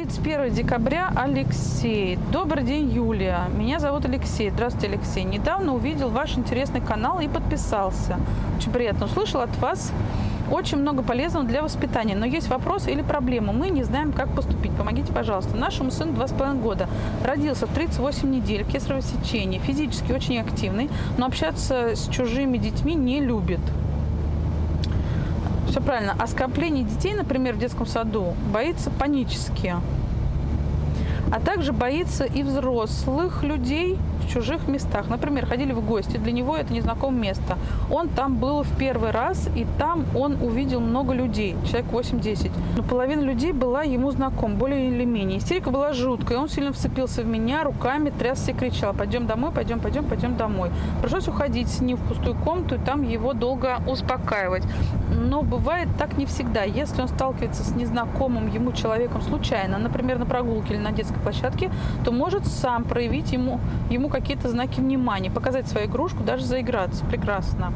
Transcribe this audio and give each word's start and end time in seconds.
31 0.00 0.54
декабря 0.54 1.12
Алексей. 1.14 2.18
Добрый 2.32 2.64
день, 2.64 2.90
Юлия. 2.90 3.40
Меня 3.54 3.78
зовут 3.80 4.06
Алексей. 4.06 4.48
Здравствуйте, 4.48 4.94
Алексей. 4.94 5.24
Недавно 5.24 5.74
увидел 5.74 6.08
ваш 6.08 6.38
интересный 6.38 6.80
канал 6.80 7.20
и 7.20 7.28
подписался. 7.28 8.18
Очень 8.56 8.72
приятно 8.72 9.04
услышал 9.04 9.42
от 9.42 9.54
вас 9.58 9.92
очень 10.50 10.78
много 10.78 11.02
полезного 11.02 11.44
для 11.44 11.62
воспитания. 11.62 12.16
Но 12.16 12.24
есть 12.24 12.48
вопросы 12.48 12.90
или 12.90 13.02
проблемы. 13.02 13.52
Мы 13.52 13.68
не 13.68 13.82
знаем, 13.82 14.12
как 14.12 14.34
поступить. 14.34 14.72
Помогите, 14.72 15.12
пожалуйста. 15.12 15.54
Нашему 15.54 15.90
сыну 15.90 16.12
2,5 16.12 16.62
года. 16.62 16.88
Родился 17.22 17.66
в 17.66 17.74
38 17.74 18.30
недель, 18.30 18.64
кесарево 18.64 19.02
сечение. 19.02 19.60
Физически 19.60 20.12
очень 20.12 20.38
активный, 20.38 20.88
но 21.18 21.26
общаться 21.26 21.94
с 21.94 22.08
чужими 22.08 22.56
детьми 22.56 22.94
не 22.94 23.20
любит. 23.20 23.60
Все 25.70 25.80
правильно. 25.80 26.16
А 26.18 26.26
скопление 26.26 26.82
детей, 26.82 27.14
например, 27.14 27.54
в 27.54 27.58
детском 27.58 27.86
саду, 27.86 28.34
боится 28.52 28.90
панически. 28.90 29.76
А 31.30 31.38
также 31.38 31.72
боится 31.72 32.24
и 32.24 32.42
взрослых 32.42 33.44
людей, 33.44 33.96
чужих 34.28 34.68
местах. 34.68 35.08
Например, 35.08 35.46
ходили 35.46 35.72
в 35.72 35.84
гости, 35.84 36.16
для 36.16 36.32
него 36.32 36.56
это 36.56 36.72
незнакомое 36.72 37.20
место. 37.20 37.58
Он 37.90 38.08
там 38.08 38.36
был 38.36 38.62
в 38.62 38.76
первый 38.78 39.10
раз, 39.10 39.48
и 39.54 39.66
там 39.78 40.04
он 40.14 40.42
увидел 40.42 40.80
много 40.80 41.12
людей, 41.12 41.56
человек 41.66 41.90
8-10. 41.92 42.50
Но 42.76 42.82
половина 42.82 43.20
людей 43.20 43.52
была 43.52 43.82
ему 43.82 44.10
знаком, 44.10 44.56
более 44.56 44.88
или 44.88 45.04
менее. 45.04 45.38
Истерика 45.38 45.70
была 45.70 45.92
жуткая, 45.92 46.38
он 46.38 46.48
сильно 46.48 46.72
вцепился 46.72 47.22
в 47.22 47.26
меня, 47.26 47.64
руками 47.64 48.10
трясся 48.10 48.50
и 48.52 48.54
кричал, 48.54 48.94
пойдем 48.94 49.26
домой, 49.26 49.52
пойдем, 49.52 49.80
пойдем, 49.80 50.04
пойдем 50.04 50.36
домой. 50.36 50.70
Пришлось 51.00 51.28
уходить 51.28 51.68
с 51.68 51.80
ним 51.80 51.96
в 51.96 52.00
пустую 52.08 52.36
комнату 52.36 52.74
и 52.76 52.78
там 52.78 53.02
его 53.02 53.32
долго 53.32 53.82
успокаивать. 53.86 54.64
Но 55.10 55.42
бывает 55.42 55.88
так 55.98 56.16
не 56.18 56.26
всегда. 56.26 56.62
Если 56.62 57.02
он 57.02 57.08
сталкивается 57.08 57.64
с 57.64 57.74
незнакомым 57.74 58.48
ему 58.48 58.72
человеком 58.72 59.22
случайно, 59.22 59.78
например, 59.78 60.18
на 60.18 60.26
прогулке 60.26 60.74
или 60.74 60.80
на 60.80 60.92
детской 60.92 61.18
площадке, 61.18 61.70
то 62.04 62.12
может 62.12 62.46
сам 62.46 62.84
проявить 62.84 63.32
ему, 63.32 63.60
ему 63.90 64.08
какие-то 64.10 64.48
знаки 64.48 64.80
внимания, 64.80 65.30
показать 65.30 65.66
свою 65.68 65.86
игрушку, 65.86 66.22
даже 66.22 66.44
заиграться. 66.44 67.04
Прекрасно. 67.06 67.72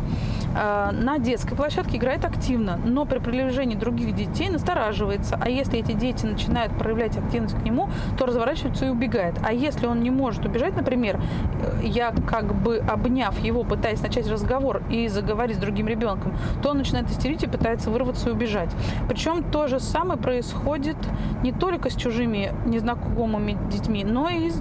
А, 0.56 0.92
на 0.92 1.18
детской 1.18 1.56
площадке 1.56 1.96
играет 1.96 2.24
активно, 2.24 2.77
но 2.84 3.04
при 3.04 3.18
приближении 3.18 3.77
других 3.77 4.14
детей 4.14 4.48
настораживается. 4.48 5.38
А 5.40 5.48
если 5.48 5.78
эти 5.78 5.92
дети 5.92 6.27
начинают 6.27 6.77
проявлять 6.78 7.16
активность 7.16 7.56
к 7.58 7.62
нему, 7.62 7.88
то 8.18 8.27
разворачивается 8.27 8.86
и 8.86 8.88
убегает. 8.88 9.34
А 9.42 9.52
если 9.52 9.86
он 9.86 10.02
не 10.02 10.10
может 10.10 10.44
убежать, 10.44 10.77
например, 10.77 11.20
я 11.82 12.12
как 12.27 12.55
бы 12.55 12.78
обняв 12.78 13.38
его, 13.40 13.64
пытаясь 13.64 14.00
начать 14.00 14.28
разговор 14.30 14.82
и 14.90 15.08
заговорить 15.08 15.56
с 15.56 15.60
другим 15.60 15.88
ребенком, 15.88 16.36
то 16.62 16.70
он 16.70 16.78
начинает 16.78 17.10
истерить 17.10 17.42
и 17.42 17.46
пытается 17.46 17.90
вырваться 17.90 18.28
и 18.28 18.32
убежать. 18.32 18.70
Причем 19.08 19.42
то 19.42 19.66
же 19.66 19.80
самое 19.80 20.20
происходит 20.20 20.96
не 21.42 21.52
только 21.52 21.90
с 21.90 21.94
чужими 21.94 22.52
незнакомыми 22.66 23.58
детьми, 23.70 24.05
но 24.05 24.28
и 24.28 24.50
с 24.50 24.60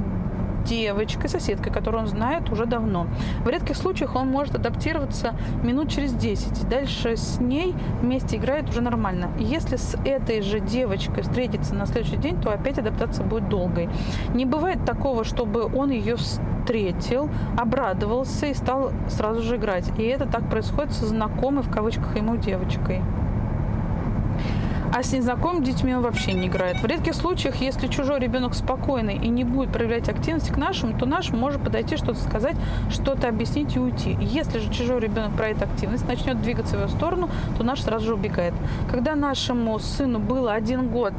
девочкой, 0.64 1.30
соседкой, 1.30 1.72
которую 1.72 2.04
он 2.04 2.08
знает 2.08 2.50
уже 2.50 2.66
давно. 2.66 3.08
В 3.44 3.50
редких 3.50 3.76
случаях 3.76 4.16
он 4.16 4.28
может 4.28 4.56
адаптироваться 4.56 5.36
минут 5.64 5.90
через 5.90 6.14
10. 6.14 6.68
Дальше 6.70 7.16
с 7.18 7.40
ней 7.40 7.76
вместе 8.02 8.38
играет 8.38 8.70
уже 8.70 8.82
нормально. 8.82 9.30
Если 9.40 9.76
с 9.76 9.96
этой 10.06 10.42
же 10.42 10.60
девочкой 10.60 11.24
встретиться 11.24 11.76
на 11.76 11.86
следующий 11.86 12.18
день, 12.18 12.42
то 12.42 12.52
опять 12.52 12.78
адаптация 12.78 13.26
будет 13.26 13.50
долгой. 13.50 13.90
Не 14.34 14.46
бывает 14.46 14.86
такого, 14.86 15.24
чтобы 15.24 15.64
он 15.64 15.90
ее 15.90 16.16
встретил, 16.16 17.30
обрадовался 17.58 18.48
и 18.48 18.54
стал 18.54 18.92
сразу 19.10 19.42
же 19.42 19.58
играть. 19.58 19.92
И 19.98 20.04
это 20.04 20.28
так 20.28 20.50
происходит 20.50 20.94
со 20.94 21.06
знакомой 21.06 21.64
в 21.64 21.72
кавычках 21.72 22.16
ему 22.16 22.38
девочкой. 22.38 23.02
А 24.96 25.02
с 25.02 25.12
незнакомыми 25.12 25.66
детьми 25.66 25.96
он 25.96 26.04
вообще 26.04 26.34
не 26.34 26.46
играет. 26.46 26.78
В 26.78 26.86
редких 26.86 27.16
случаях, 27.16 27.56
если 27.56 27.88
чужой 27.88 28.20
ребенок 28.20 28.54
спокойный 28.54 29.16
и 29.16 29.28
не 29.28 29.44
будет 29.44 29.72
проявлять 29.72 30.08
активность 30.08 30.52
к 30.52 30.58
нашему, 30.58 30.96
то 30.96 31.08
наш 31.08 31.32
может 31.32 31.64
подойти, 31.64 31.98
что-то 31.98 32.20
сказать, 32.20 32.56
что-то 32.92 33.28
объяснить 33.28 33.76
и 33.76 33.80
уйти. 33.80 34.16
Если 34.22 34.60
же 34.60 34.72
чужой 34.72 35.00
ребенок 35.00 35.36
проявит 35.36 35.64
активность, 35.64 36.08
начнет 36.08 36.40
двигаться 36.44 36.78
в 36.78 36.82
его 36.82 36.90
сторону, 36.90 37.30
то 37.58 37.64
наш 37.64 37.82
сразу 37.82 38.06
же 38.06 38.14
убегает. 38.14 38.54
Когда 38.92 39.16
нашему 39.16 39.80
сыну 39.80 40.20
было 40.20 40.54
один 40.54 40.90
год, 40.90 41.14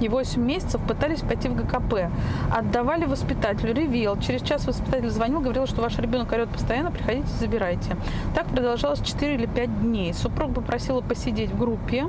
и 0.00 0.08
8 0.08 0.42
месяцев 0.42 0.80
пытались 0.80 1.20
пойти 1.20 1.48
в 1.48 1.54
ГКП. 1.54 2.10
Отдавали 2.52 3.04
воспитателю, 3.04 3.72
ревел. 3.72 4.18
Через 4.18 4.42
час 4.42 4.66
воспитатель 4.66 5.10
звонил, 5.10 5.40
говорил, 5.40 5.68
что 5.68 5.80
ваш 5.80 5.96
ребенок 5.98 6.32
орет 6.32 6.48
постоянно, 6.48 6.90
приходите, 6.90 7.28
забирайте. 7.38 7.96
Так 8.34 8.46
продолжалось 8.46 9.00
4 9.00 9.36
или 9.36 9.46
5 9.46 9.82
дней. 9.82 10.12
Супруг 10.12 10.52
попросила 10.54 11.00
посидеть 11.00 11.52
в 11.52 11.58
группе, 11.58 12.06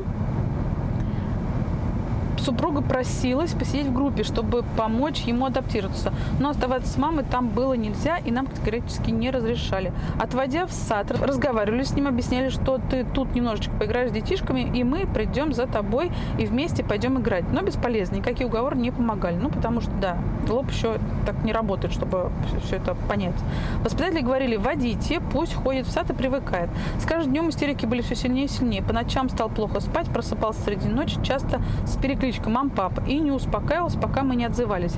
супруга 2.44 2.82
просилась 2.82 3.52
посидеть 3.52 3.88
в 3.88 3.94
группе, 3.94 4.24
чтобы 4.24 4.64
помочь 4.78 5.22
ему 5.22 5.46
адаптироваться. 5.46 6.14
Но 6.40 6.50
оставаться 6.50 6.92
с 6.92 6.98
мамой 6.98 7.24
там 7.24 7.50
было 7.50 7.74
нельзя, 7.74 8.18
и 8.18 8.32
нам 8.32 8.48
категорически 8.48 9.12
не 9.12 9.32
разрешали. 9.32 9.94
Отводя 10.20 10.66
в 10.66 10.72
сад, 10.72 11.12
разговаривали 11.12 11.84
с 11.84 11.94
ним, 11.94 12.08
объясняли, 12.08 12.50
что 12.50 12.80
ты 12.90 13.06
тут 13.06 13.34
немножечко 13.36 13.74
поиграешь 13.78 14.10
с 14.10 14.14
детишками, 14.14 14.62
и 14.62 14.84
мы 14.84 15.08
придем 15.08 15.54
за 15.54 15.68
тобой 15.68 16.12
и 16.38 16.46
вместе 16.46 16.84
пойдем 16.84 17.20
играть. 17.20 17.46
Но 17.52 17.62
бесполезно, 17.62 18.18
никакие 18.18 18.48
уговоры 18.48 18.78
не 18.78 18.92
помогали. 18.92 19.36
Ну, 19.36 19.50
потому 19.50 19.82
что, 19.82 19.92
да, 20.02 20.18
лоб 20.48 20.70
еще 20.70 20.98
так 21.26 21.44
не 21.44 21.54
работает, 21.54 21.94
чтобы 21.94 22.32
все 22.66 22.78
это 22.78 22.96
понять. 23.08 23.36
Воспитатели 23.84 24.22
говорили, 24.22 24.58
водите, 24.58 25.22
пусть 25.32 25.54
ходит 25.54 25.88
в 25.88 25.92
сад 25.92 26.10
и 26.10 26.14
привыкает. 26.14 26.70
С 27.00 27.06
каждым 27.06 27.32
днем 27.32 27.50
истерики 27.50 27.86
были 27.86 28.02
все 28.02 28.16
сильнее 28.16 28.46
и 28.46 28.50
сильнее. 28.50 28.84
По 28.84 28.94
ночам 28.94 29.30
стал 29.30 29.50
плохо 29.50 29.80
спать, 29.80 30.08
просыпался 30.10 30.62
среди 30.62 30.88
ночи, 30.88 31.18
часто 31.24 31.62
с 31.86 31.96
перекличкой 31.98 32.33
кличка 32.34 32.50
«Мам, 32.50 32.70
папа» 32.70 33.02
и 33.06 33.20
не 33.20 33.32
успокаивался, 33.32 34.00
пока 34.00 34.24
мы 34.24 34.36
не 34.36 34.46
отзывались. 34.46 34.96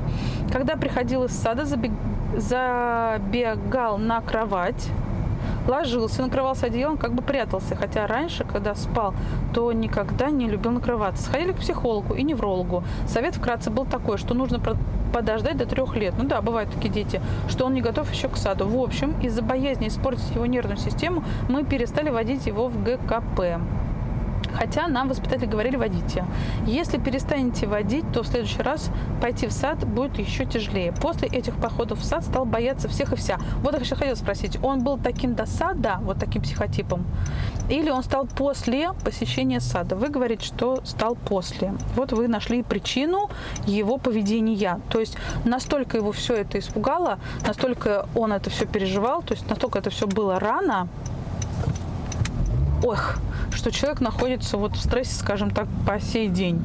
Когда 0.51 0.75
приходил 0.75 1.25
из 1.25 1.31
сада, 1.31 1.65
забег... 1.65 1.91
забегал 2.37 3.97
на 3.97 4.21
кровать, 4.21 4.89
ложился, 5.67 6.21
накрывался 6.21 6.67
одеялом, 6.67 6.97
как 6.97 7.13
бы 7.13 7.21
прятался. 7.21 7.75
Хотя 7.75 8.07
раньше, 8.07 8.45
когда 8.45 8.73
спал, 8.75 9.13
то 9.53 9.71
никогда 9.73 10.29
не 10.29 10.47
любил 10.47 10.71
накрываться. 10.71 11.23
Сходили 11.23 11.51
к 11.51 11.57
психологу 11.57 12.13
и 12.13 12.23
неврологу. 12.23 12.83
Совет 13.07 13.35
вкратце 13.35 13.69
был 13.69 13.85
такой, 13.85 14.17
что 14.17 14.33
нужно 14.33 14.61
подождать 15.13 15.57
до 15.57 15.65
трех 15.65 15.95
лет. 15.95 16.13
Ну 16.17 16.25
да, 16.25 16.41
бывают 16.41 16.71
такие 16.71 16.89
дети, 16.89 17.21
что 17.49 17.65
он 17.65 17.73
не 17.73 17.81
готов 17.81 18.11
еще 18.11 18.29
к 18.29 18.37
саду. 18.37 18.65
В 18.67 18.81
общем, 18.81 19.13
из-за 19.21 19.41
боязни 19.41 19.87
испортить 19.87 20.33
его 20.35 20.45
нервную 20.45 20.77
систему, 20.77 21.23
мы 21.49 21.63
перестали 21.63 22.09
водить 22.09 22.47
его 22.47 22.67
в 22.67 22.81
ГКП. 22.83 23.59
Хотя 24.57 24.87
нам 24.87 25.09
воспитатели 25.09 25.45
говорили 25.45 25.75
водите. 25.75 26.25
Если 26.65 26.97
перестанете 26.97 27.67
водить, 27.67 28.05
то 28.11 28.23
в 28.23 28.27
следующий 28.27 28.61
раз 28.61 28.89
пойти 29.21 29.47
в 29.47 29.51
сад 29.51 29.85
будет 29.85 30.17
еще 30.17 30.45
тяжелее. 30.45 30.91
После 30.93 31.27
этих 31.27 31.55
походов 31.55 31.99
в 31.99 32.03
сад 32.03 32.23
стал 32.23 32.45
бояться 32.45 32.87
всех 32.87 33.13
и 33.13 33.15
вся. 33.15 33.37
Вот 33.61 33.73
я 33.73 33.79
еще 33.79 33.95
хотела 33.95 34.15
спросить, 34.15 34.57
он 34.63 34.83
был 34.83 34.97
таким 34.97 35.35
до 35.35 35.45
сада, 35.45 35.99
вот 36.01 36.19
таким 36.19 36.41
психотипом, 36.41 37.05
или 37.69 37.89
он 37.89 38.03
стал 38.03 38.27
после 38.27 38.91
посещения 39.03 39.59
сада? 39.59 39.95
Вы 39.95 40.09
говорите, 40.09 40.45
что 40.45 40.81
стал 40.83 41.15
после. 41.15 41.73
Вот 41.95 42.11
вы 42.11 42.27
нашли 42.27 42.61
причину 42.61 43.29
его 43.65 43.97
поведения. 43.97 44.79
То 44.89 44.99
есть 44.99 45.17
настолько 45.45 45.97
его 45.97 46.11
все 46.11 46.35
это 46.35 46.59
испугало, 46.59 47.19
настолько 47.45 48.07
он 48.15 48.33
это 48.33 48.49
все 48.49 48.65
переживал, 48.65 49.23
то 49.23 49.33
есть 49.33 49.49
настолько 49.49 49.79
это 49.79 49.89
все 49.89 50.07
было 50.07 50.39
рано, 50.39 50.87
ох, 52.83 53.15
что 53.51 53.71
человек 53.71 54.01
находится 54.01 54.57
вот 54.57 54.75
в 54.75 54.81
стрессе, 54.81 55.15
скажем 55.15 55.51
так, 55.51 55.67
по 55.85 55.99
сей 55.99 56.27
день. 56.27 56.61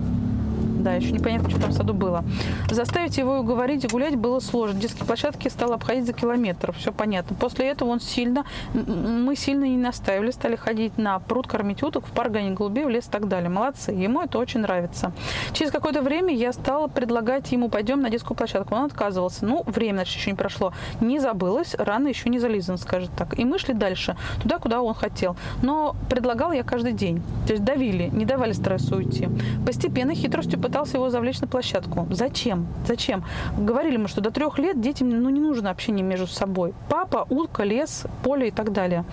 Да, 0.83 0.95
еще 0.95 1.13
непонятно, 1.13 1.51
что 1.51 1.61
там 1.61 1.71
в 1.71 1.75
саду 1.75 1.93
было. 1.93 2.25
Заставить 2.71 3.19
его 3.19 3.39
уговорить 3.39 3.91
гулять 3.91 4.17
было 4.17 4.41
сложно. 4.41 4.81
Детские 4.81 5.05
площадки 5.05 5.49
стал 5.49 5.73
обходить 5.73 6.07
за 6.07 6.13
километр. 6.13 6.73
Все 6.73 6.91
понятно. 6.91 7.37
После 7.37 7.67
этого 7.67 7.91
он 7.91 8.01
сильно, 8.01 8.45
мы 8.73 9.37
сильно 9.37 9.65
не 9.65 9.77
наставили, 9.77 10.31
стали 10.31 10.57
ходить 10.57 10.97
на 10.97 11.19
пруд, 11.19 11.47
кормить 11.47 11.83
уток, 11.83 12.07
в 12.07 12.11
парк 12.13 12.33
гонять 12.33 12.55
голубей, 12.55 12.85
в 12.85 12.89
лес 12.89 13.07
и 13.07 13.11
так 13.11 13.29
далее. 13.29 13.51
Молодцы. 13.51 13.93
Ему 13.93 14.23
это 14.23 14.39
очень 14.39 14.61
нравится. 14.61 15.13
Через 15.53 15.71
какое-то 15.71 16.01
время 16.01 16.35
я 16.35 16.53
стала 16.53 16.87
предлагать 16.87 17.53
ему, 17.53 17.69
пойдем 17.69 18.01
на 18.01 18.09
детскую 18.09 18.37
площадку. 18.37 18.75
Он 18.75 18.85
отказывался. 18.85 19.45
Ну, 19.45 19.63
время, 19.67 19.99
значит, 19.99 20.17
еще 20.17 20.31
не 20.31 20.37
прошло. 20.37 20.73
Не 21.01 21.19
забылось, 21.19 21.75
рано 21.79 22.09
еще 22.09 22.31
не 22.31 22.39
зализан, 22.39 22.79
скажет 22.79 23.11
так. 23.17 23.39
И 23.39 23.45
мы 23.45 23.59
шли 23.59 23.75
дальше, 23.75 24.17
туда, 24.43 24.59
куда 24.59 24.81
он 24.81 24.95
хотел. 24.95 25.37
Но 25.63 25.95
предлагал 26.09 26.53
я 26.53 26.63
каждый 26.63 26.93
день. 26.93 27.23
То 27.47 27.53
есть 27.53 27.65
давили, 27.65 28.09
не 28.13 28.25
давали 28.25 28.53
стрессу 28.53 28.97
уйти. 28.97 29.29
Постепенно 29.67 30.15
хитростью 30.15 30.59
пытался 30.71 30.99
его 30.99 31.11
завлечь 31.11 31.41
на 31.41 31.49
площадку. 31.49 32.07
Зачем? 32.11 32.69
Зачем? 32.87 33.25
Говорили 33.59 33.97
мы, 33.97 34.07
что 34.07 34.21
до 34.21 34.31
трех 34.31 34.57
лет 34.61 34.81
детям 34.81 35.11
ну, 35.11 35.29
не 35.29 35.41
нужно 35.41 35.71
общение 35.71 36.05
между 36.05 36.29
собой. 36.29 36.75
Папа, 36.89 37.27
утка, 37.29 37.65
лес, 37.65 38.05
поле 38.23 38.49
и 38.49 38.51
так 38.53 38.73
далее. 38.73 39.05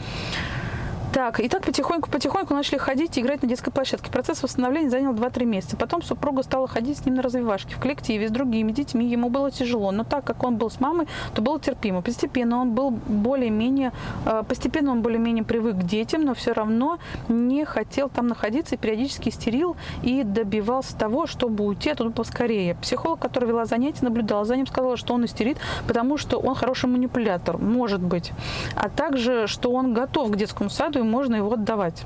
Так, 1.13 1.39
и 1.39 1.48
так 1.48 1.63
потихоньку-потихоньку 1.63 2.54
начали 2.54 2.77
ходить 2.77 3.18
и 3.18 3.21
играть 3.21 3.42
на 3.42 3.48
детской 3.48 3.71
площадке. 3.71 4.12
Процесс 4.12 4.44
восстановления 4.44 4.89
занял 4.89 5.13
2-3 5.13 5.45
месяца. 5.45 5.77
Потом 5.77 6.01
супруга 6.01 6.44
стала 6.44 6.68
ходить 6.68 6.98
с 6.98 7.06
ним 7.06 7.15
на 7.15 7.21
развивашки 7.21 7.74
в 7.74 7.80
коллективе 7.80 8.27
с 8.27 8.31
другими 8.31 8.71
детьми. 8.71 9.07
Ему 9.07 9.30
было 9.30 9.50
тяжело, 9.50 9.92
но 9.92 10.04
так 10.04 10.25
как 10.25 10.44
он 10.44 10.57
был 10.57 10.69
с 10.69 10.80
мамой, 10.80 11.07
то 11.33 11.42
было 11.42 11.59
терпимо. 11.59 12.01
Постепенно 12.01 12.59
он 12.59 12.71
был 12.71 12.92
более-менее, 12.92 13.94
э, 14.25 14.44
постепенно 14.48 14.92
он 14.92 15.01
более-менее 15.01 15.44
привык 15.44 15.77
к 15.77 15.83
детям, 15.83 16.24
но 16.24 16.33
все 16.33 16.51
равно 16.51 17.00
не 17.30 17.63
хотел 17.65 18.09
там 18.09 18.27
находиться 18.27 18.75
и 18.75 18.77
периодически 18.77 19.30
истерил 19.30 19.77
и 20.04 20.24
добивался 20.24 20.98
того, 20.98 21.25
чтобы 21.25 21.63
уйти 21.65 21.89
оттуда 21.92 22.12
поскорее. 22.12 22.75
Психолог, 22.75 23.19
который 23.19 23.48
вела 23.48 23.65
занятия, 23.65 24.04
наблюдала 24.04 24.44
за 24.44 24.57
ним, 24.57 24.68
сказала, 24.68 24.98
что 24.98 25.13
он 25.13 25.25
истерит, 25.25 25.57
потому 25.88 26.18
что 26.18 26.38
он 26.38 26.54
хороший 26.54 26.89
манипулятор, 26.89 27.57
может 27.57 28.01
быть. 28.01 28.33
А 28.75 28.89
также, 28.89 29.48
что 29.48 29.71
он 29.71 29.94
готов 29.94 30.31
к 30.31 30.36
детскому 30.36 30.69
саду 30.69 30.97
и 31.00 31.04
можно 31.04 31.36
его 31.36 31.54
отдавать. 31.54 32.04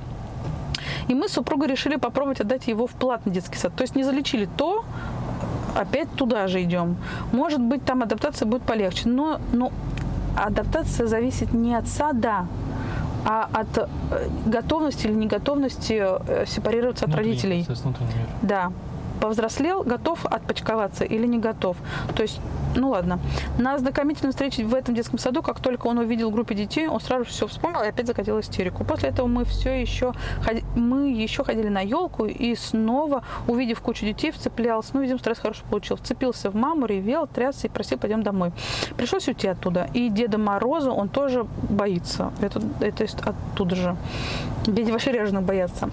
И 1.07 1.13
мы 1.13 1.27
с 1.27 1.33
супругой 1.33 1.67
решили 1.67 1.95
попробовать 1.95 2.41
отдать 2.41 2.67
его 2.67 2.87
в 2.87 2.91
платный 2.91 3.33
детский 3.33 3.57
сад. 3.57 3.73
То 3.75 3.83
есть 3.83 3.95
не 3.95 4.03
залечили 4.03 4.47
то, 4.57 4.83
опять 5.75 6.11
туда 6.15 6.47
же 6.47 6.61
идем. 6.61 6.97
Может 7.31 7.59
быть, 7.59 7.83
там 7.85 8.03
адаптация 8.03 8.45
будет 8.45 8.63
полегче. 8.63 9.09
Но, 9.09 9.39
но 9.51 9.71
адаптация 10.37 11.07
зависит 11.07 11.53
не 11.53 11.75
от 11.75 11.87
сада, 11.87 12.47
а 13.25 13.49
от 13.51 13.77
э, 13.77 13.87
готовности 14.45 15.07
или 15.07 15.13
неготовности 15.13 16.01
э, 16.01 16.45
сепарироваться 16.47 17.05
от 17.05 17.15
родителей. 17.15 17.65
Да. 18.41 18.71
Повзрослел, 19.21 19.83
готов 19.83 20.25
отпочковаться 20.25 21.05
или 21.05 21.25
не 21.27 21.37
готов. 21.37 21.77
То 22.15 22.23
есть 22.23 22.41
ну 22.75 22.89
ладно. 22.89 23.19
На 23.57 23.77
знакомительной 23.77 24.31
встрече 24.31 24.63
в 24.63 24.73
этом 24.73 24.95
детском 24.95 25.19
саду, 25.19 25.41
как 25.41 25.59
только 25.59 25.87
он 25.87 25.97
увидел 25.97 26.29
в 26.29 26.33
группе 26.33 26.55
детей, 26.55 26.87
он 26.87 26.99
сразу 26.99 27.25
все 27.25 27.47
вспомнил 27.47 27.81
и 27.81 27.87
опять 27.87 28.07
закатил 28.07 28.39
истерику. 28.39 28.83
После 28.83 29.09
этого 29.09 29.27
мы 29.27 29.45
все 29.45 29.81
еще 29.81 30.13
мы 30.75 31.11
еще 31.11 31.43
ходили 31.43 31.69
на 31.69 31.81
елку 31.81 32.25
и 32.25 32.55
снова, 32.55 33.23
увидев 33.47 33.81
кучу 33.81 34.05
детей, 34.05 34.31
вцеплялся. 34.31 34.91
Ну, 34.93 35.01
видимо, 35.01 35.19
стресс 35.19 35.39
хорошо 35.39 35.63
получил. 35.69 35.97
Вцепился 35.97 36.49
в 36.49 36.55
маму, 36.55 36.85
ревел, 36.85 37.27
трясся 37.27 37.67
и 37.67 37.69
просил, 37.69 37.97
пойдем 37.97 38.23
домой. 38.23 38.51
Пришлось 38.97 39.27
уйти 39.27 39.47
оттуда. 39.47 39.89
И 39.93 40.09
Деда 40.09 40.37
Мороза 40.37 40.91
он 40.91 41.09
тоже 41.09 41.45
боится. 41.69 42.31
Это, 42.41 42.61
это 42.79 43.05
оттуда 43.23 43.75
же. 43.75 43.95
Дети 44.65 44.91
вообще 44.91 45.11
ряженых 45.11 45.43
боятся 45.43 45.89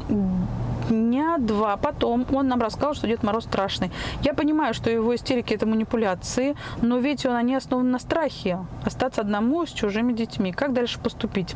дня 0.88 1.37
два 1.38 1.76
потом 1.76 2.26
он 2.32 2.49
нам 2.49 2.61
рассказал, 2.61 2.94
что 2.94 3.06
Дед 3.06 3.23
Мороз 3.23 3.44
страшный. 3.44 3.90
Я 4.23 4.35
понимаю, 4.35 4.75
что 4.75 4.90
его 4.90 5.14
истерики 5.14 5.55
это 5.55 5.67
манипуляции, 5.67 6.56
но 6.82 6.99
ведь 6.99 7.26
он, 7.26 7.37
они 7.37 7.55
основаны 7.55 7.90
на 7.90 7.99
страхе. 7.99 8.58
Остаться 8.85 9.20
одному 9.20 9.67
с 9.67 9.70
чужими 9.70 10.12
детьми. 10.12 10.52
Как 10.52 10.73
дальше 10.73 10.99
поступить? 10.99 11.55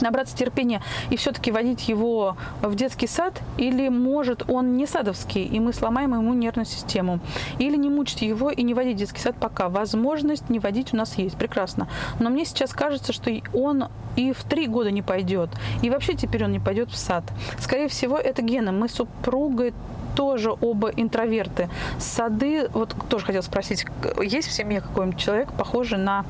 Набраться 0.00 0.36
терпения 0.36 0.82
и 1.10 1.16
все-таки 1.16 1.50
водить 1.50 1.88
его 1.88 2.36
в 2.62 2.74
детский 2.74 3.06
сад, 3.06 3.40
или 3.56 3.88
может 3.88 4.48
он 4.48 4.76
не 4.76 4.86
садовский, 4.86 5.44
и 5.44 5.60
мы 5.60 5.72
сломаем 5.72 6.14
ему 6.14 6.34
нервную 6.34 6.66
систему, 6.66 7.20
или 7.58 7.76
не 7.76 7.88
мучить 7.88 8.22
его 8.22 8.50
и 8.50 8.62
не 8.62 8.74
водить 8.74 8.96
в 8.96 8.98
детский 8.98 9.20
сад 9.20 9.36
пока. 9.38 9.68
Возможность 9.68 10.50
не 10.50 10.58
водить 10.58 10.92
у 10.92 10.96
нас 10.96 11.16
есть, 11.18 11.36
прекрасно. 11.36 11.88
Но 12.18 12.30
мне 12.30 12.44
сейчас 12.44 12.72
кажется, 12.72 13.12
что 13.12 13.30
он 13.52 13.86
и 14.16 14.32
в 14.32 14.42
три 14.44 14.66
года 14.66 14.90
не 14.90 15.02
пойдет, 15.02 15.50
и 15.82 15.90
вообще 15.90 16.14
теперь 16.14 16.44
он 16.44 16.52
не 16.52 16.60
пойдет 16.60 16.90
в 16.90 16.96
сад. 16.96 17.24
Скорее 17.58 17.88
всего, 17.88 18.16
это 18.18 18.42
гены. 18.42 18.72
Мы 18.72 18.88
с 18.88 18.94
супругой 18.94 19.72
тоже 20.16 20.52
оба 20.60 20.88
интроверты. 20.88 21.68
Сады, 21.98 22.68
вот 22.74 22.94
тоже 23.08 23.24
хотел 23.24 23.42
спросить, 23.42 23.86
есть 24.20 24.48
в 24.48 24.52
семье 24.52 24.80
какой-нибудь 24.80 25.18
человек, 25.18 25.52
похожий 25.52 25.98
на 25.98 26.24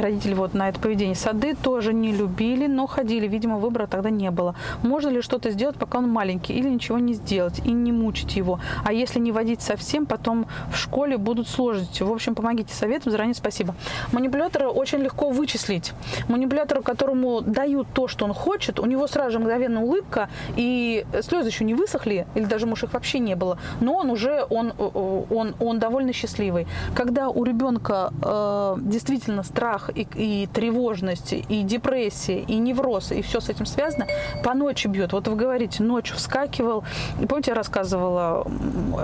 родителей 0.00 0.34
вот 0.34 0.54
на 0.54 0.68
это 0.68 0.80
поведение? 0.80 1.14
Сады 1.14 1.54
тоже 1.54 1.92
не 1.92 2.12
любили, 2.12 2.66
но 2.66 2.86
ходили, 2.86 3.26
видимо, 3.26 3.58
выбора 3.58 3.86
тогда 3.86 4.10
не 4.10 4.30
было. 4.30 4.54
Можно 4.82 5.08
ли 5.08 5.22
что-то 5.22 5.50
сделать, 5.50 5.76
пока 5.76 5.98
он 5.98 6.08
маленький, 6.08 6.54
или 6.54 6.68
ничего 6.68 6.98
не 6.98 7.14
сделать 7.14 7.60
и 7.64 7.72
не 7.72 7.92
мучить 7.92 8.36
его? 8.36 8.60
А 8.84 8.92
если 8.92 9.18
не 9.18 9.32
водить 9.32 9.62
совсем, 9.62 10.06
потом 10.06 10.46
в 10.72 10.76
школе 10.76 11.16
будут 11.16 11.48
сложности. 11.48 12.02
В 12.02 12.12
общем, 12.12 12.34
помогите 12.34 12.74
советом, 12.74 13.12
заранее 13.12 13.34
спасибо. 13.34 13.74
Манипулятора 14.12 14.68
очень 14.68 14.98
легко 14.98 15.30
вычислить. 15.30 15.92
Манипулятору, 16.28 16.82
которому 16.82 17.40
дают 17.40 17.88
то, 17.92 18.08
что 18.08 18.24
он 18.24 18.34
хочет, 18.34 18.80
у 18.80 18.86
него 18.86 19.06
сразу 19.06 19.32
же 19.32 19.38
мгновенно 19.38 19.82
улыбка, 19.82 20.28
и 20.56 21.04
слезы 21.22 21.48
еще 21.48 21.64
не 21.64 21.74
высохли, 21.74 22.26
или 22.34 22.44
даже, 22.44 22.66
может, 22.66 22.84
их 22.84 22.94
вообще 22.94 23.18
не 23.18 23.36
было. 23.36 23.58
Но 23.80 23.94
он 23.94 24.10
уже, 24.10 24.46
он, 24.50 24.72
э, 24.78 25.24
он, 25.30 25.54
он 25.60 25.78
довольно 25.78 26.12
счастливый. 26.12 26.66
Когда 26.94 27.28
у 27.28 27.44
ребенка 27.44 28.12
э, 28.22 28.76
действительно 28.80 29.42
страх 29.42 29.87
и, 29.94 30.06
и 30.14 30.46
тревожность, 30.46 31.32
и 31.32 31.62
депрессия, 31.62 32.40
и 32.40 32.56
невроз, 32.56 33.12
и 33.12 33.22
все 33.22 33.40
с 33.40 33.48
этим 33.48 33.66
связано, 33.66 34.06
по 34.42 34.54
ночи 34.54 34.88
бьет. 34.88 35.12
Вот 35.12 35.28
вы 35.28 35.36
говорите, 35.36 35.82
ночью 35.82 36.16
вскакивал. 36.16 36.84
Помните, 37.28 37.50
я 37.50 37.54
рассказывала, 37.54 38.46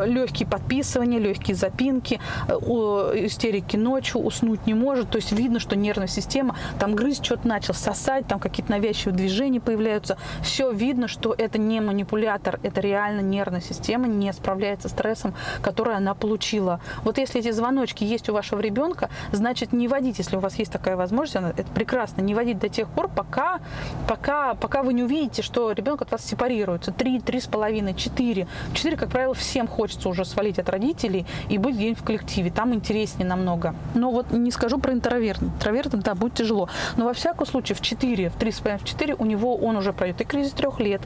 легкие 0.05 0.49
подписывания, 0.49 1.19
легкие 1.19 1.55
запинки, 1.55 2.21
э, 2.49 2.55
истерики 2.55 3.77
ночью, 3.77 4.21
уснуть 4.21 4.67
не 4.67 4.75
может. 4.75 5.11
То 5.11 5.17
есть 5.17 5.33
видно, 5.33 5.61
что 5.61 5.77
нервная 5.77 6.09
система, 6.09 6.57
там 6.79 6.95
грызть 6.95 7.25
что-то 7.25 7.47
начал, 7.47 7.75
сосать, 7.75 8.27
там 8.27 8.39
какие-то 8.39 8.73
навязчивые 8.73 9.17
движения 9.17 9.61
появляются. 9.61 10.17
Все 10.43 10.71
видно, 10.71 11.09
что 11.09 11.35
это 11.37 11.59
не 11.59 11.81
манипулятор, 11.81 12.59
это 12.63 12.81
реально 12.81 13.21
нервная 13.21 13.61
система 13.61 14.07
не 14.07 14.33
справляется 14.33 14.89
с 14.89 14.95
стрессом, 14.95 15.35
который 15.61 15.95
она 15.95 16.15
получила. 16.15 16.81
Вот 17.03 17.19
если 17.19 17.41
эти 17.41 17.51
звоночки 17.51 18.05
есть 18.05 18.29
у 18.29 18.33
вашего 18.33 18.61
ребенка, 18.61 19.11
значит 19.33 19.73
не 19.73 19.89
водить, 19.89 20.19
если 20.19 20.37
у 20.37 20.41
вас 20.41 20.55
есть 20.57 20.64
такая 20.71 20.97
возможность, 20.97 21.37
это 21.57 21.71
прекрасно, 21.73 22.21
не 22.21 22.35
водить 22.35 22.59
до 22.59 22.69
тех 22.69 22.89
пор, 22.89 23.09
пока, 23.09 23.61
пока, 24.09 24.55
пока 24.55 24.83
вы 24.83 24.93
не 24.95 25.03
увидите, 25.03 25.43
что 25.43 25.73
ребенок 25.73 26.03
от 26.03 26.11
вас 26.11 26.25
сепарируется. 26.25 26.93
Три, 26.93 27.21
три 27.21 27.41
с 27.41 27.47
половиной, 27.47 27.95
четыре. 27.95 28.47
Четыре, 28.73 28.97
как 28.97 29.11
правило, 29.11 29.35
всем 29.35 29.67
хочется 29.67 30.09
уже 30.09 30.25
свалить 30.25 30.59
от 30.59 30.69
родителей 30.69 31.27
и 31.49 31.59
быть 31.59 31.77
где-нибудь 31.77 32.01
в 32.01 32.05
коллективе. 32.05 32.51
Там 32.51 32.75
интереснее 32.75 33.27
намного. 33.27 33.75
Но 33.95 34.11
вот 34.11 34.31
не 34.31 34.51
скажу 34.51 34.79
про 34.79 34.93
интроверт. 34.93 35.43
Интровертам, 35.43 36.01
да, 36.01 36.15
будет 36.15 36.35
тяжело. 36.35 36.69
Но 36.97 37.07
во 37.07 37.13
всяком 37.13 37.47
случае 37.47 37.77
в 37.77 37.81
четыре, 37.81 38.31
в 38.31 38.35
три 38.35 38.51
с 38.51 38.61
половиной, 38.61 38.85
в 38.85 38.85
четыре 38.85 39.15
у 39.15 39.25
него 39.25 39.57
он 39.57 39.77
уже 39.77 39.93
пройдет 39.93 40.21
и 40.21 40.25
кризис 40.25 40.53
трех 40.53 40.81
лет, 40.81 41.03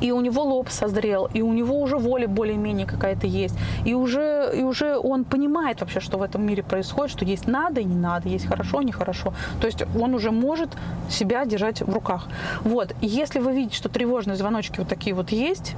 и 0.00 0.12
у 0.12 0.20
него 0.20 0.42
лоб 0.42 0.68
созрел, 0.70 1.28
и 1.32 1.42
у 1.42 1.52
него 1.52 1.80
уже 1.80 1.96
воля 1.96 2.28
более-менее 2.28 2.86
какая-то 2.86 3.26
есть, 3.26 3.56
и 3.84 3.94
уже, 3.94 4.52
и 4.54 4.62
уже 4.62 4.96
он 4.96 5.24
понимает 5.24 5.80
вообще, 5.80 6.00
что 6.00 6.18
в 6.18 6.22
этом 6.22 6.44
мире 6.44 6.62
происходит, 6.62 7.12
что 7.12 7.24
есть 7.24 7.46
надо 7.46 7.80
и 7.80 7.84
не 7.84 7.96
надо, 7.96 8.28
есть 8.28 8.46
хорошо, 8.46 8.82
нехорошо. 8.82 9.32
То 9.60 9.66
есть 9.66 9.82
он 9.98 10.14
уже 10.14 10.30
может 10.30 10.70
себя 11.08 11.44
держать 11.44 11.82
в 11.82 11.92
руках. 11.92 12.28
Вот, 12.64 12.94
если 13.00 13.40
вы 13.40 13.52
видите, 13.52 13.76
что 13.76 13.88
тревожные 13.88 14.36
звоночки 14.36 14.78
вот 14.78 14.88
такие 14.88 15.14
вот 15.14 15.30
есть, 15.30 15.74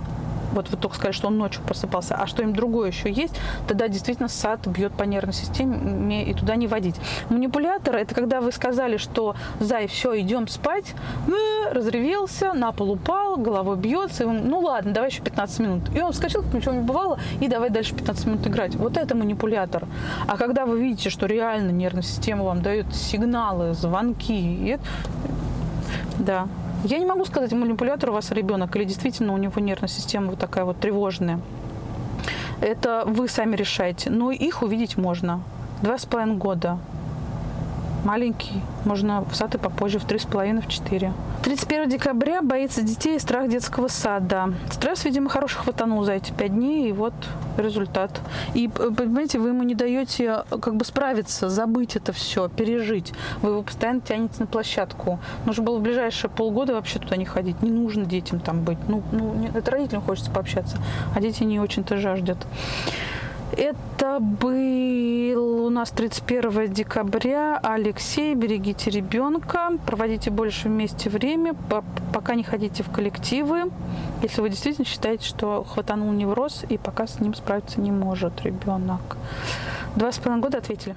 вот 0.54 0.70
вы 0.70 0.76
только 0.76 0.96
сказали, 0.96 1.12
что 1.12 1.28
он 1.28 1.38
ночью 1.38 1.62
просыпался, 1.62 2.14
а 2.14 2.26
что 2.26 2.42
им 2.42 2.54
другое 2.54 2.88
еще 2.88 3.10
есть, 3.10 3.34
тогда 3.66 3.88
действительно 3.88 4.28
сад 4.28 4.66
бьет 4.66 4.92
по 4.92 5.02
нервной 5.02 5.34
системе 5.34 6.24
и 6.24 6.34
туда 6.34 6.56
не 6.56 6.66
водить. 6.66 6.96
Манипулятор– 7.28 7.96
это 7.96 8.14
когда 8.14 8.40
вы 8.40 8.52
сказали, 8.52 8.96
что 8.96 9.34
«Зай, 9.60 9.86
все, 9.86 10.18
идем 10.20 10.48
спать», 10.48 10.94
э, 11.26 11.72
разревелся, 11.72 12.52
на 12.52 12.72
пол 12.72 12.92
упал, 12.92 13.36
головой 13.36 13.76
бьется, 13.76 14.24
и 14.24 14.26
он, 14.26 14.48
ну 14.48 14.60
ладно, 14.60 14.92
давай 14.92 15.10
еще 15.10 15.22
15 15.22 15.58
минут. 15.60 15.82
И 15.94 16.00
он 16.00 16.12
вскочил, 16.12 16.42
как 16.42 16.54
ничего 16.54 16.72
не 16.72 16.80
бывало, 16.80 17.18
и 17.40 17.48
давай 17.48 17.70
дальше 17.70 17.94
15 17.94 18.26
минут 18.26 18.46
играть. 18.46 18.74
Вот 18.76 18.96
это 18.96 19.14
манипулятор. 19.14 19.86
А 20.26 20.36
когда 20.36 20.66
вы 20.66 20.80
видите, 20.80 21.10
что 21.10 21.26
реально 21.26 21.70
нервная 21.70 22.02
система 22.02 22.44
вам 22.44 22.62
дает 22.62 22.94
сигналы, 22.94 23.74
звонки, 23.74 24.68
это... 24.68 24.84
да, 26.18 26.48
я 26.84 26.98
не 26.98 27.06
могу 27.06 27.24
сказать, 27.24 27.52
манипулятор 27.52 28.10
у 28.10 28.12
вас 28.12 28.30
ребенок 28.30 28.76
или 28.76 28.84
действительно 28.84 29.32
у 29.32 29.38
него 29.38 29.60
нервная 29.60 29.88
система 29.88 30.30
вот 30.30 30.38
такая 30.38 30.64
вот 30.64 30.78
тревожная. 30.78 31.40
Это 32.60 33.04
вы 33.06 33.28
сами 33.28 33.56
решаете. 33.56 34.10
Но 34.10 34.30
их 34.30 34.62
увидеть 34.62 34.96
можно. 34.96 35.42
Два 35.82 35.98
с 35.98 36.04
половиной 36.06 36.36
года 36.36 36.78
маленький, 38.04 38.60
можно 38.84 39.22
в 39.22 39.34
сад 39.34 39.54
и 39.54 39.58
попозже, 39.58 39.98
в 39.98 40.04
три 40.04 40.18
с 40.18 40.24
половиной, 40.24 40.62
в 40.62 40.68
четыре. 40.68 41.12
31 41.42 41.88
декабря 41.88 42.42
боится 42.42 42.82
детей 42.82 43.18
страх 43.18 43.48
детского 43.48 43.88
сада. 43.88 44.54
Стресс, 44.70 45.04
видимо, 45.04 45.28
хороший 45.28 45.58
хватанул 45.58 46.04
за 46.04 46.12
эти 46.12 46.32
пять 46.32 46.54
дней, 46.54 46.90
и 46.90 46.92
вот 46.92 47.14
результат. 47.56 48.20
И, 48.54 48.68
понимаете, 48.68 49.38
вы 49.38 49.50
ему 49.50 49.62
не 49.62 49.74
даете 49.74 50.44
как 50.48 50.76
бы 50.76 50.84
справиться, 50.84 51.48
забыть 51.48 51.96
это 51.96 52.12
все, 52.12 52.48
пережить. 52.48 53.12
Вы 53.42 53.50
его 53.50 53.62
постоянно 53.62 54.00
тянете 54.00 54.34
на 54.38 54.46
площадку. 54.46 55.18
Нужно 55.46 55.64
было 55.64 55.78
в 55.78 55.82
ближайшие 55.82 56.30
полгода 56.30 56.74
вообще 56.74 56.98
туда 56.98 57.16
не 57.16 57.24
ходить. 57.24 57.62
Не 57.62 57.70
нужно 57.70 58.04
детям 58.04 58.40
там 58.40 58.62
быть. 58.64 58.78
Ну, 58.88 59.02
ну 59.12 59.48
это 59.54 59.70
родителям 59.70 60.02
хочется 60.02 60.30
пообщаться, 60.30 60.78
а 61.14 61.20
дети 61.20 61.44
не 61.44 61.60
очень-то 61.60 61.96
жаждут. 61.96 62.38
Это 63.56 64.18
был 64.20 65.66
у 65.66 65.70
нас 65.70 65.90
31 65.90 66.72
декабря. 66.72 67.60
Алексей, 67.62 68.34
берегите 68.34 68.90
ребенка, 68.90 69.70
проводите 69.86 70.30
больше 70.30 70.68
вместе 70.68 71.08
время, 71.08 71.54
пока 72.12 72.34
не 72.34 72.42
ходите 72.42 72.82
в 72.82 72.90
коллективы, 72.90 73.70
если 74.22 74.40
вы 74.40 74.50
действительно 74.50 74.86
считаете, 74.86 75.24
что 75.24 75.62
хватанул 75.62 76.10
невроз 76.12 76.64
и 76.68 76.78
пока 76.78 77.06
с 77.06 77.20
ним 77.20 77.34
справиться 77.34 77.80
не 77.80 77.92
может 77.92 78.42
ребенок. 78.42 79.16
Два 79.94 80.10
с 80.10 80.18
половиной 80.18 80.42
года 80.42 80.58
ответили. 80.58 80.96